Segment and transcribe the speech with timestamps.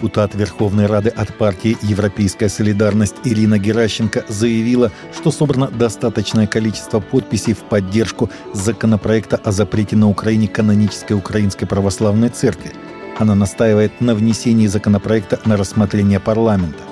[0.00, 7.52] Депутат Верховной Рады от партии «Европейская солидарность» Ирина Геращенко заявила, что собрано достаточное количество подписей
[7.52, 12.70] в поддержку законопроекта о запрете на Украине канонической Украинской Православной Церкви.
[13.18, 16.82] Она настаивает на внесении законопроекта на рассмотрение парламента.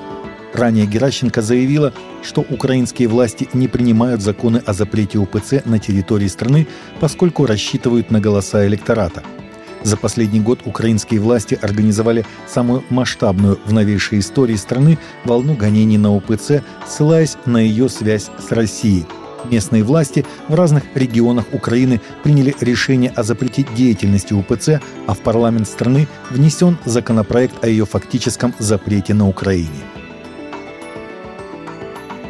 [0.52, 6.68] Ранее Геращенко заявила, что украинские власти не принимают законы о запрете УПЦ на территории страны,
[7.00, 9.22] поскольку рассчитывают на голоса электората–
[9.82, 16.14] за последний год украинские власти организовали самую масштабную в новейшей истории страны волну гонений на
[16.14, 19.06] УПЦ, ссылаясь на ее связь с Россией.
[19.44, 25.68] Местные власти в разных регионах Украины приняли решение о запрете деятельности УПЦ, а в парламент
[25.68, 29.97] страны внесен законопроект о ее фактическом запрете на Украине.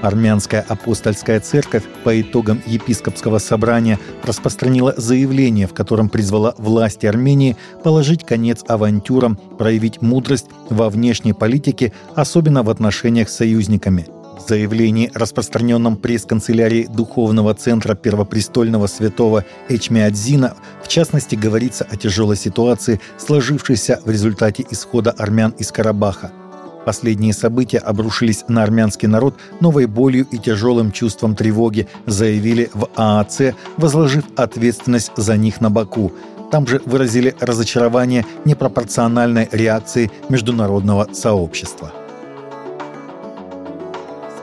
[0.03, 8.25] Армянская апостольская церковь по итогам епископского собрания распространила заявление, в котором призвала власти Армении положить
[8.25, 14.07] конец авантюрам, проявить мудрость во внешней политике, особенно в отношениях с союзниками.
[14.39, 23.01] В заявлении, распространенном пресс-канцелярии Духовного центра Первопрестольного святого Эчмиадзина, в частности, говорится о тяжелой ситуации,
[23.19, 26.31] сложившейся в результате исхода армян из Карабаха–
[26.89, 33.55] Последние события обрушились на армянский народ новой болью и тяжелым чувством тревоги, заявили в ААЦ,
[33.77, 36.15] возложив ответственность за них на Баку.
[36.51, 41.93] Там же выразили разочарование непропорциональной реакции международного сообщества.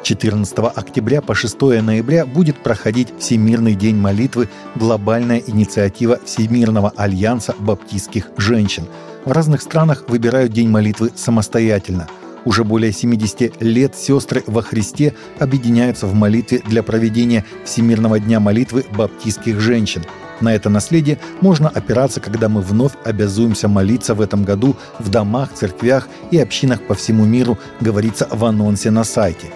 [0.03, 7.55] С 14 октября по 6 ноября будет проходить Всемирный день молитвы глобальная инициатива Всемирного альянса
[7.57, 8.85] баптистских женщин.
[9.25, 12.07] В разных странах выбирают день молитвы самостоятельно–
[12.45, 18.85] уже более 70 лет сестры во Христе объединяются в молитве для проведения Всемирного дня молитвы
[18.95, 20.03] баптистских женщин.
[20.41, 25.53] На это наследие можно опираться, когда мы вновь обязуемся молиться в этом году в домах,
[25.53, 29.47] церквях и общинах по всему миру, говорится в анонсе на сайте.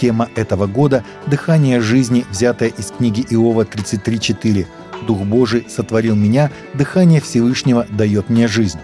[0.00, 4.66] Тема этого года– «Дыхание жизни», взятая из книги Иова 33.4.
[5.06, 8.78] «Дух Божий сотворил меня, дыхание Всевышнего дает мне жизнь».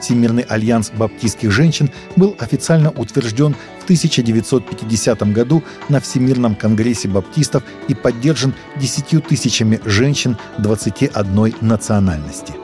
[0.00, 7.94] Всемирный альянс баптистских женщин был официально утвержден в 1950 году на Всемирном конгрессе баптистов и
[7.94, 12.54] поддержан 10 тысячами женщин 21 национальности.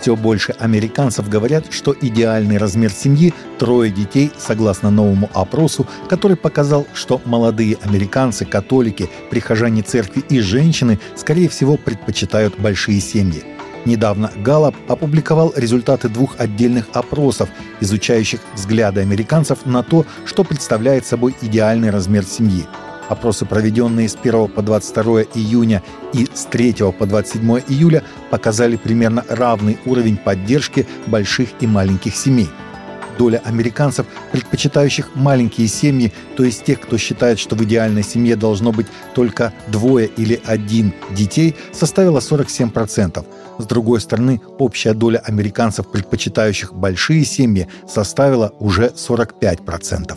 [0.00, 6.86] Все больше американцев говорят, что идеальный размер семьи– трое детей, согласно новому опросу, который показал,
[6.94, 13.42] что молодые американцы, католики, прихожане церкви и женщины, скорее всего, предпочитают большие семьи–
[13.86, 17.48] Недавно Галлоп опубликовал результаты двух отдельных опросов,
[17.80, 22.66] изучающих взгляды американцев на то, что представляет собой идеальный размер семьи.
[23.08, 29.24] Опросы, проведенные с 1 по 22 июня и с 3 по 27 июля, показали примерно
[29.28, 32.50] равный уровень поддержки больших и маленьких семей–
[33.18, 38.72] доля американцев, предпочитающих маленькие семьи, то есть тех, кто считает, что в идеальной семье должно
[38.72, 43.24] быть только двое или один детей, составила 47%.
[43.58, 50.16] С другой стороны, общая доля американцев, предпочитающих большие семьи, составила уже 45%.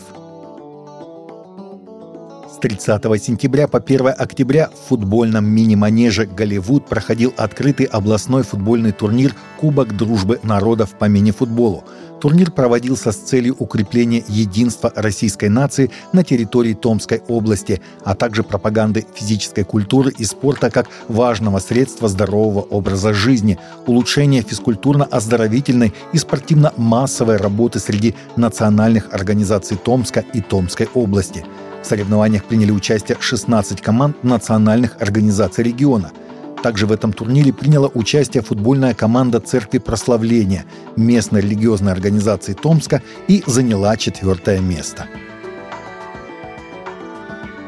[2.52, 9.34] С 30 сентября по 1 октября в футбольном мини-манеже «Голливуд» проходил открытый областной футбольный турнир
[9.58, 11.84] «Кубок дружбы народов по мини-футболу».
[12.20, 19.06] Турнир проводился с целью укрепления единства российской нации на территории Томской области, а также пропаганды
[19.14, 27.78] физической культуры и спорта как важного средства здорового образа жизни, улучшения физкультурно-оздоровительной и спортивно-массовой работы
[27.78, 31.44] среди национальных организаций Томска и Томской области.
[31.82, 36.10] В соревнованиях приняли участие 16 команд национальных организаций региона–
[36.62, 40.64] также в этом турнире приняла участие футбольная команда Церкви Прославления
[40.96, 45.06] местной религиозной организации Томска и заняла четвертое место.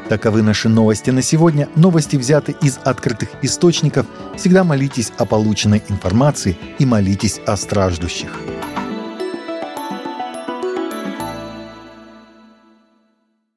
[0.09, 1.69] Таковы наши новости на сегодня.
[1.75, 4.05] Новости взяты из открытых источников.
[4.37, 8.52] Всегда молитесь о полученной информации и молитесь о страждущих.